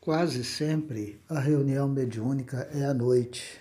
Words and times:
Quase 0.00 0.42
sempre 0.44 1.20
a 1.28 1.38
reunião 1.38 1.86
mediúnica 1.86 2.66
é 2.72 2.86
à 2.86 2.94
noite. 2.94 3.60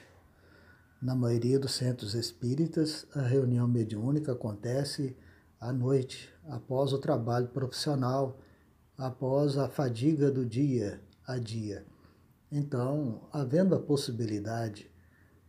Na 1.01 1.13
maioria 1.13 1.59
dos 1.59 1.73
centros 1.73 2.13
espíritas, 2.13 3.05
a 3.13 3.21
reunião 3.21 3.67
mediúnica 3.67 4.31
acontece 4.31 5.17
à 5.59 5.73
noite, 5.73 6.33
após 6.47 6.93
o 6.93 6.97
trabalho 6.97 7.49
profissional, 7.49 8.39
após 8.97 9.57
a 9.57 9.67
fadiga 9.67 10.31
do 10.31 10.45
dia 10.45 11.01
a 11.27 11.37
dia. 11.37 11.85
Então, 12.49 13.27
havendo 13.33 13.75
a 13.75 13.79
possibilidade, 13.79 14.89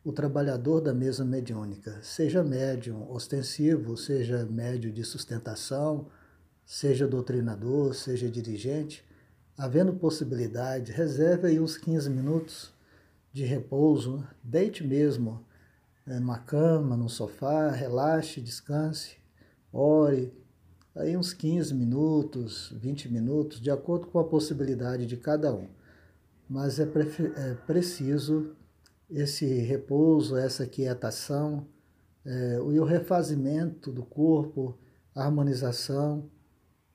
o 0.03 0.11
trabalhador 0.11 0.81
da 0.81 0.93
mesa 0.93 1.25
mediúnica, 1.25 2.01
seja 2.03 2.43
médium 2.43 3.09
ostensivo, 3.13 3.97
seja 3.97 4.45
médio 4.45 4.93
de 4.93 5.05
sustentação, 5.05 6.09
seja 6.67 7.07
doutrinador, 7.07 7.95
seja 7.95 8.29
dirigente, 8.29 9.09
Havendo 9.61 9.93
possibilidade, 9.93 10.91
reserve 10.91 11.49
aí 11.49 11.61
uns 11.61 11.77
15 11.77 12.09
minutos 12.09 12.73
de 13.30 13.45
repouso, 13.45 14.27
deite 14.43 14.83
mesmo 14.83 15.45
né, 16.07 16.19
numa 16.19 16.39
cama, 16.39 16.97
num 16.97 17.11
sofá, 17.11 17.70
relaxe, 17.70 18.41
descanse, 18.41 19.19
ore, 19.70 20.33
aí 20.97 21.15
uns 21.15 21.34
15 21.34 21.75
minutos, 21.75 22.75
20 22.75 23.12
minutos, 23.12 23.61
de 23.61 23.70
acordo 23.70 24.07
com 24.07 24.19
a 24.19 24.25
possibilidade 24.25 25.05
de 25.05 25.19
cada 25.19 25.55
um. 25.55 25.69
Mas 26.48 26.81
é, 26.81 26.84
é 26.84 27.55
preciso 27.67 28.56
esse 29.11 29.45
repouso, 29.45 30.39
essa 30.39 30.67
quietação 30.67 31.67
é, 32.25 32.55
e 32.55 32.81
o 32.81 32.84
refazimento 32.84 33.92
do 33.92 34.06
corpo, 34.06 34.79
a 35.15 35.23
harmonização 35.23 36.31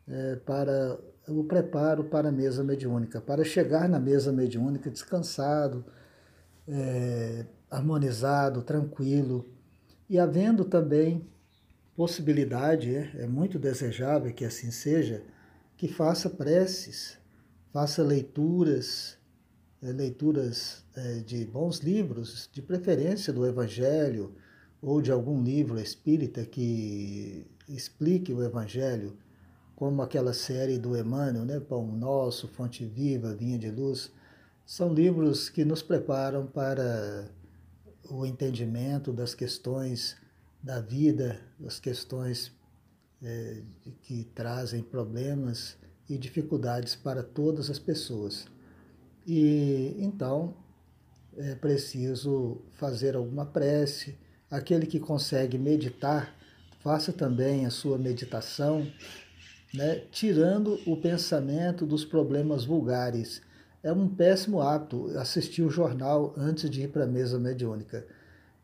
é, 0.08 0.36
para 0.38 1.00
o 1.28 1.44
preparo 1.44 2.04
para 2.04 2.30
a 2.30 2.32
mesa 2.32 2.64
mediúnica, 2.64 3.20
para 3.20 3.44
chegar 3.44 3.90
na 3.90 4.00
mesa 4.00 4.32
mediúnica 4.32 4.90
descansado, 4.90 5.84
é, 6.68 7.46
harmonizado, 7.70 8.62
tranquilo, 8.62 9.50
e 10.10 10.20
havendo 10.20 10.64
também 10.66 11.28
possibilidade, 11.96 12.96
é, 12.96 13.12
é 13.20 13.28
muito 13.28 13.58
desejável 13.58 14.32
que 14.34 14.46
assim 14.46 14.70
seja, 14.70 15.24
que 15.78 15.88
faça 15.88 16.30
preces, 16.30 17.18
faça 17.74 18.04
leituras, 18.04 19.18
é, 19.82 19.92
leituras 19.92 20.86
é, 20.96 21.20
de 21.20 21.46
bons 21.46 21.80
livros, 21.80 22.50
de 22.52 22.62
preferência 22.62 23.34
do 23.34 23.46
Evangelho 23.46 24.36
ou 24.82 25.02
de 25.02 25.12
algum 25.12 25.42
livro 25.42 25.80
espírita 25.80 26.46
que 26.46 27.48
explique 27.68 28.32
o 28.32 28.44
Evangelho 28.44 29.18
como 29.76 30.02
aquela 30.02 30.34
série 30.34 30.78
do 30.78 30.98
Emmanuel, 30.98 31.46
né, 31.46 31.60
Pão 31.60 31.86
Nosso, 31.88 32.48
Fonte 32.48 32.86
Viva, 32.86 33.36
Vinha 33.36 33.58
de 33.58 33.70
Luz, 33.70 34.12
são 34.66 34.94
livros 34.94 35.50
que 35.50 35.66
nos 35.66 35.82
preparam 35.82 36.48
para 36.48 37.30
o 38.10 38.26
entendimento 38.26 39.12
das 39.12 39.36
questões 39.36 40.16
da 40.64 40.80
vida, 40.80 41.40
das 41.60 41.80
questões 41.80 42.52
é, 43.22 43.62
que 44.02 44.24
trazem 44.34 44.82
problemas 44.82 45.78
e 46.10 46.18
dificuldades 46.18 46.96
para 46.96 47.22
todas 47.22 47.70
as 47.70 47.78
pessoas. 47.78 48.48
E 49.28 49.96
então 50.00 50.56
é 51.38 51.54
preciso 51.54 52.62
fazer 52.74 53.16
alguma 53.16 53.46
prece. 53.46 54.18
Aquele 54.50 54.86
que 54.86 55.00
consegue 55.00 55.58
meditar, 55.58 56.34
faça 56.82 57.12
também 57.12 57.66
a 57.66 57.70
sua 57.70 57.98
meditação 57.98 58.88
né, 59.76 60.04
tirando 60.12 60.80
o 60.86 60.98
pensamento 60.98 61.86
dos 61.86 62.06
problemas 62.06 62.66
vulgares. 62.66 63.42
É 63.84 63.92
um 63.92 64.08
péssimo 64.08 64.62
hábito 64.62 65.12
assistir 65.18 65.62
o 65.62 65.70
jornal 65.70 66.34
antes 66.38 66.70
de 66.70 66.84
ir 66.84 66.90
para 66.90 67.04
a 67.04 67.08
mesa 67.08 67.38
mediúnica. 67.38 68.06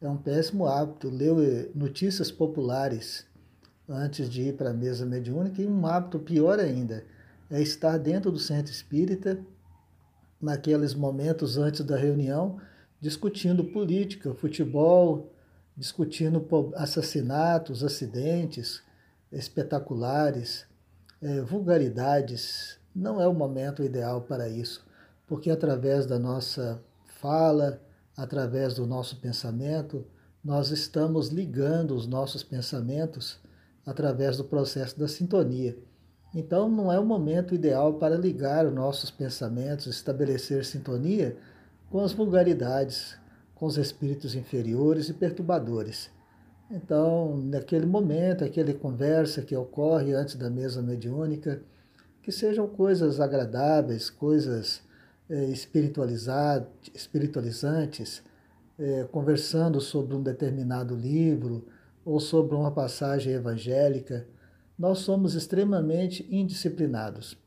É 0.01 0.09
um 0.09 0.17
péssimo 0.17 0.65
hábito 0.65 1.09
ler 1.09 1.71
notícias 1.75 2.31
populares 2.31 3.25
antes 3.87 4.29
de 4.29 4.43
ir 4.43 4.53
para 4.53 4.71
a 4.71 4.73
mesa 4.73 5.05
mediúnica 5.05 5.61
e 5.61 5.67
um 5.67 5.85
hábito 5.85 6.17
pior 6.19 6.59
ainda 6.59 7.03
é 7.49 7.61
estar 7.61 7.97
dentro 7.97 8.31
do 8.31 8.39
centro 8.39 8.71
espírita 8.71 9.37
naqueles 10.41 10.93
momentos 10.93 11.57
antes 11.57 11.81
da 11.81 11.97
reunião 11.97 12.57
discutindo 12.99 13.65
política, 13.65 14.33
futebol, 14.33 15.33
discutindo 15.75 16.47
assassinatos, 16.75 17.83
acidentes 17.83 18.81
espetaculares, 19.31 20.65
é, 21.21 21.41
vulgaridades, 21.41 22.79
não 22.95 23.21
é 23.21 23.27
o 23.27 23.33
momento 23.33 23.83
ideal 23.83 24.21
para 24.21 24.49
isso, 24.49 24.85
porque 25.27 25.49
através 25.51 26.05
da 26.05 26.17
nossa 26.17 26.81
fala, 27.19 27.81
através 28.17 28.73
do 28.73 28.87
nosso 28.87 29.17
pensamento, 29.21 30.05
nós 30.43 30.71
estamos 30.71 31.29
ligando 31.29 31.95
os 31.95 32.07
nossos 32.07 32.43
pensamentos 32.43 33.39
através 33.85 34.37
do 34.37 34.43
processo 34.43 34.99
da 34.99 35.07
sintonia. 35.07 35.77
Então, 36.33 36.69
não 36.69 36.91
é 36.91 36.99
o 36.99 37.05
momento 37.05 37.53
ideal 37.53 37.95
para 37.95 38.15
ligar 38.15 38.65
os 38.65 38.73
nossos 38.73 39.11
pensamentos, 39.11 39.87
estabelecer 39.87 40.65
sintonia 40.65 41.37
com 41.89 41.99
as 41.99 42.13
vulgaridades, 42.13 43.17
com 43.53 43.65
os 43.65 43.77
espíritos 43.77 44.33
inferiores 44.33 45.09
e 45.09 45.13
perturbadores. 45.13 46.09
Então, 46.73 47.35
naquele 47.35 47.85
momento, 47.85 48.45
aquela 48.45 48.73
conversa 48.73 49.41
que 49.41 49.53
ocorre 49.53 50.13
antes 50.13 50.35
da 50.35 50.49
mesa 50.49 50.81
mediúnica, 50.81 51.61
que 52.23 52.31
sejam 52.31 52.65
coisas 52.65 53.19
agradáveis, 53.19 54.09
coisas 54.09 54.81
é, 55.29 55.49
espiritualizantes, 55.49 58.23
é, 58.79 59.03
conversando 59.11 59.81
sobre 59.81 60.15
um 60.15 60.23
determinado 60.23 60.95
livro 60.95 61.67
ou 62.05 62.21
sobre 62.21 62.55
uma 62.55 62.71
passagem 62.71 63.33
evangélica, 63.33 64.25
nós 64.79 64.99
somos 64.99 65.35
extremamente 65.35 66.25
indisciplinados. 66.31 67.37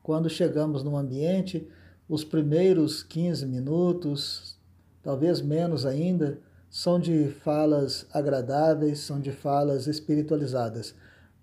Quando 0.00 0.30
chegamos 0.30 0.84
num 0.84 0.96
ambiente, 0.96 1.68
os 2.08 2.22
primeiros 2.22 3.02
15 3.02 3.46
minutos, 3.46 4.56
talvez 5.02 5.42
menos 5.42 5.84
ainda, 5.84 6.38
são 6.72 6.98
de 6.98 7.28
falas 7.28 8.06
agradáveis, 8.14 9.00
são 9.00 9.20
de 9.20 9.30
falas 9.30 9.86
espiritualizadas. 9.86 10.94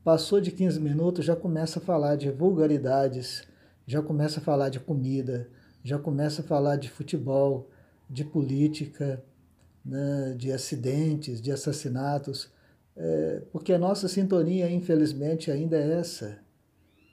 Passou 0.03 0.41
de 0.41 0.51
15 0.51 0.79
minutos, 0.79 1.23
já 1.23 1.35
começa 1.35 1.77
a 1.77 1.81
falar 1.81 2.15
de 2.15 2.31
vulgaridades, 2.31 3.43
já 3.85 4.01
começa 4.01 4.39
a 4.39 4.43
falar 4.43 4.69
de 4.69 4.79
comida, 4.79 5.47
já 5.83 5.99
começa 5.99 6.41
a 6.41 6.43
falar 6.43 6.77
de 6.77 6.89
futebol, 6.89 7.69
de 8.09 8.25
política, 8.25 9.23
né, 9.85 10.33
de 10.35 10.51
acidentes, 10.51 11.39
de 11.39 11.51
assassinatos, 11.51 12.51
é, 12.97 13.43
porque 13.51 13.71
a 13.71 13.77
nossa 13.77 14.07
sintonia, 14.07 14.67
infelizmente, 14.67 15.51
ainda 15.51 15.77
é 15.77 15.99
essa. 15.99 16.39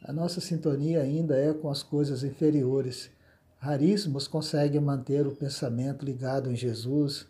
A 0.02 0.10
nossa 0.10 0.40
sintonia 0.40 1.02
ainda 1.02 1.36
é 1.36 1.52
com 1.52 1.68
as 1.68 1.82
coisas 1.82 2.24
inferiores. 2.24 3.10
Raríssimos 3.58 4.26
conseguem 4.26 4.80
manter 4.80 5.26
o 5.26 5.36
pensamento 5.36 6.02
ligado 6.02 6.50
em 6.50 6.56
Jesus, 6.56 7.26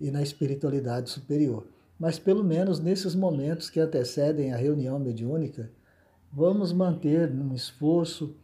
e 0.00 0.10
na 0.10 0.22
espiritualidade 0.22 1.10
superior. 1.10 1.66
Mas 1.98 2.18
pelo 2.18 2.42
menos 2.42 2.80
nesses 2.80 3.14
momentos 3.14 3.68
que 3.68 3.78
antecedem 3.78 4.52
a 4.52 4.56
reunião 4.56 4.98
mediúnica, 4.98 5.70
vamos 6.32 6.72
manter 6.72 7.30
num 7.30 7.54
esforço 7.54 8.34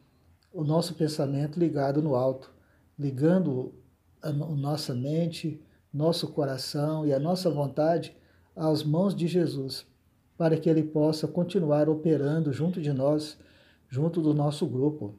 o 0.53 0.63
nosso 0.63 0.95
pensamento 0.95 1.59
ligado 1.59 2.03
no 2.03 2.15
alto, 2.15 2.53
ligando 2.99 3.75
a 4.23 4.33
nossa 4.33 4.95
mente, 4.95 5.63
nosso 5.93 6.29
coração 6.29 7.07
e 7.07 7.13
a 7.13 7.19
nossa 7.19 7.51
vontade 7.51 8.15
às 8.55 8.83
mãos 8.83 9.15
de 9.15 9.27
Jesus, 9.27 9.87
para 10.37 10.57
que 10.59 10.69
ele 10.69 10.83
possa 10.83 11.27
continuar 11.27 11.89
operando 11.89 12.53
junto 12.53 12.81
de 12.81 12.93
nós, 12.93 13.39
junto 13.89 14.21
do 14.21 14.35
nosso 14.35 14.67
grupo. 14.67 15.15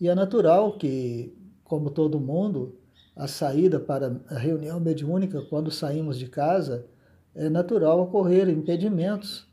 E 0.00 0.08
é 0.08 0.14
natural 0.14 0.78
que, 0.78 1.36
como 1.64 1.90
todo 1.90 2.20
mundo, 2.20 2.78
a 3.18 3.26
saída 3.26 3.80
para 3.80 4.16
a 4.30 4.38
reunião 4.38 4.78
mediúnica, 4.78 5.42
quando 5.42 5.72
saímos 5.72 6.16
de 6.16 6.28
casa, 6.28 6.86
é 7.34 7.50
natural 7.50 8.00
ocorrer 8.00 8.48
impedimentos. 8.48 9.44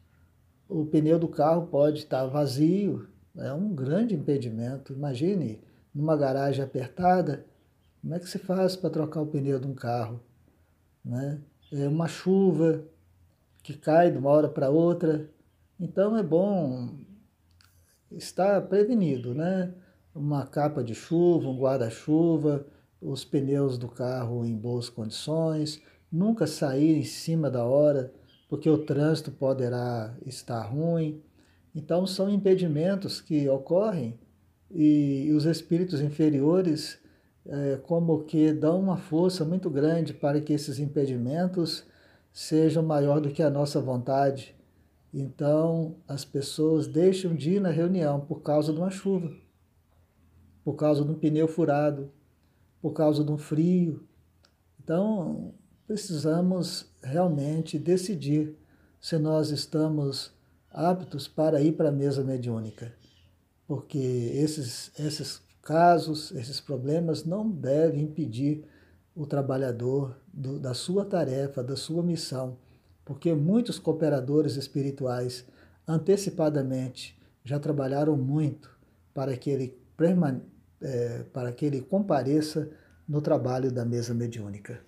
O 0.69 0.85
pneu 0.85 1.17
do 1.17 1.27
carro 1.27 1.65
pode 1.65 1.97
estar 1.97 2.27
vazio, 2.27 3.07
é 3.35 3.51
um 3.51 3.73
grande 3.73 4.13
impedimento. 4.13 4.93
Imagine, 4.93 5.59
numa 5.91 6.15
garagem 6.15 6.63
apertada, 6.63 7.43
como 8.01 8.13
é 8.13 8.19
que 8.19 8.29
se 8.29 8.37
faz 8.37 8.75
para 8.75 8.91
trocar 8.91 9.21
o 9.21 9.27
pneu 9.27 9.59
de 9.59 9.65
um 9.65 9.73
carro? 9.73 10.21
Né? 11.03 11.41
É 11.73 11.87
uma 11.87 12.07
chuva 12.07 12.83
que 13.63 13.73
cai 13.73 14.11
de 14.11 14.17
uma 14.19 14.29
hora 14.29 14.47
para 14.47 14.69
outra. 14.69 15.27
Então 15.79 16.15
é 16.15 16.21
bom 16.21 16.99
estar 18.11 18.61
prevenido, 18.67 19.33
né? 19.33 19.73
Uma 20.13 20.45
capa 20.45 20.83
de 20.83 20.93
chuva, 20.93 21.49
um 21.49 21.57
guarda-chuva, 21.57 22.65
os 23.01 23.23
pneus 23.23 23.77
do 23.77 23.87
carro 23.87 24.45
em 24.45 24.55
boas 24.55 24.89
condições, 24.89 25.81
nunca 26.11 26.47
sair 26.47 26.97
em 26.97 27.03
cima 27.03 27.49
da 27.49 27.63
hora, 27.63 28.13
porque 28.47 28.69
o 28.69 28.77
trânsito 28.77 29.31
poderá 29.31 30.15
estar 30.25 30.61
ruim. 30.63 31.21
Então, 31.73 32.07
são 32.07 32.29
impedimentos 32.29 33.19
que 33.19 33.47
ocorrem 33.49 34.17
e, 34.71 35.31
os 35.35 35.45
espíritos 35.45 36.01
inferiores 36.01 36.99
é, 37.45 37.77
como 37.83 38.23
que 38.23 38.51
dão 38.51 38.79
uma 38.79 38.97
força 38.97 39.45
muito 39.45 39.69
grande 39.69 40.13
para 40.13 40.41
que 40.41 40.53
esses 40.53 40.79
impedimentos 40.79 41.85
sejam 42.33 42.81
maior 42.83 43.21
do 43.21 43.29
que 43.29 43.43
a 43.43 43.49
nossa 43.49 43.79
vontade. 43.79 44.55
Então, 45.13 45.95
as 46.07 46.25
pessoas 46.25 46.87
deixam 46.87 47.35
de 47.35 47.53
ir 47.53 47.61
na 47.61 47.69
reunião 47.69 48.19
por 48.19 48.41
causa 48.41 48.73
de 48.73 48.79
uma 48.79 48.89
chuva, 48.89 49.31
por 50.63 50.73
causa 50.73 51.05
de 51.05 51.11
um 51.11 51.15
pneu 51.15 51.47
furado, 51.47 52.11
por 52.85 52.93
causa 52.93 53.23
um 53.23 53.35
frio. 53.35 54.03
Então, 54.79 55.55
precisamos 55.87 56.85
realmente 57.01 57.79
decidir 57.79 58.55
se 59.01 59.17
nós 59.17 59.49
estamos 59.49 60.31
aptos 60.69 61.27
para 61.27 61.59
ir 61.59 61.71
para 61.71 61.89
a 61.89 61.91
mesa 61.91 62.23
mediúnica, 62.23 62.93
porque 63.67 63.97
esses, 63.97 64.91
esses 64.99 65.41
casos, 65.63 66.31
esses 66.33 66.61
problemas 66.61 67.25
não 67.25 67.49
devem 67.49 68.03
impedir 68.03 68.63
o 69.15 69.25
trabalhador 69.25 70.15
do, 70.31 70.59
da 70.59 70.75
sua 70.75 71.03
tarefa, 71.03 71.63
da 71.63 71.75
sua 71.75 72.03
missão, 72.03 72.55
porque 73.03 73.33
muitos 73.33 73.79
cooperadores 73.79 74.57
espirituais 74.57 75.43
antecipadamente 75.87 77.19
já 77.43 77.57
trabalharam 77.59 78.15
muito 78.15 78.69
para 79.11 79.35
que 79.35 79.49
ele, 79.49 79.75
é, 80.81 81.23
para 81.33 81.51
que 81.51 81.65
ele 81.65 81.81
compareça 81.81 82.69
no 83.07 83.21
trabalho 83.21 83.71
da 83.71 83.85
mesa 83.85 84.13
mediúnica. 84.13 84.79